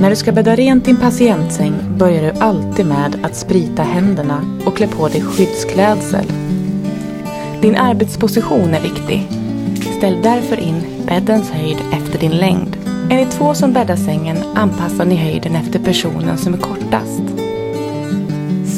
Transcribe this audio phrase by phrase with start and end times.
[0.00, 4.76] När du ska bädda rent din patientsäng börjar du alltid med att sprita händerna och
[4.76, 6.24] klä på dig skyddsklädsel.
[7.60, 9.28] Din arbetsposition är viktig.
[9.98, 12.76] Ställ därför in bäddens höjd efter din längd.
[13.10, 17.22] Är ni två som bäddar sängen anpassar ni höjden efter personen som är kortast.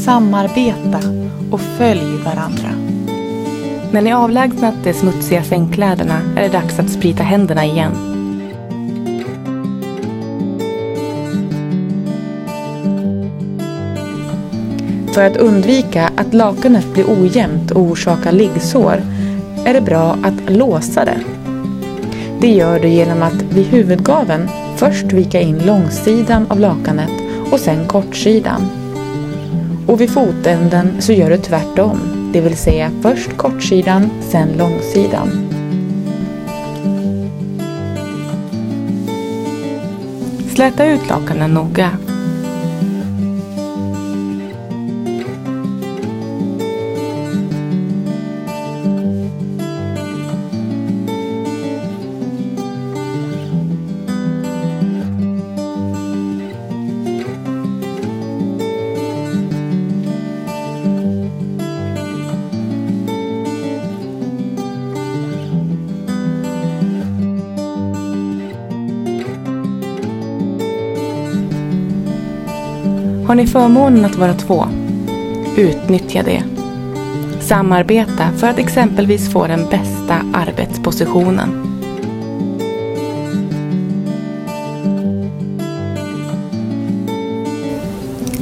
[0.04, 1.00] Samarbeta
[1.50, 2.70] och följ varandra.
[3.92, 8.15] När ni avlägsnat de smutsiga sängkläderna är det dags att sprita händerna igen.
[15.16, 19.02] För att undvika att lakanet blir ojämnt och orsakar liggsår
[19.64, 21.20] är det bra att låsa det.
[22.40, 27.10] Det gör du genom att vid huvudgaven först vika in långsidan av lakanet
[27.52, 28.66] och sen kortsidan.
[29.86, 31.98] Och vid fotänden så gör du tvärtom,
[32.32, 35.48] det vill säga först kortsidan, sen långsidan.
[40.54, 41.90] Släta ut lakanen noga
[73.26, 74.66] Har ni förmånen att vara två?
[75.56, 76.42] Utnyttja det.
[77.40, 81.48] Samarbeta för att exempelvis få den bästa arbetspositionen.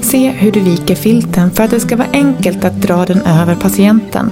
[0.02, 3.54] Se hur du viker filten för att det ska vara enkelt att dra den över
[3.54, 4.30] patienten.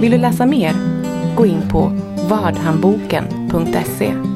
[0.00, 0.72] Vill du läsa mer?
[1.36, 1.92] Gå in på
[2.28, 4.35] vardhandboken.se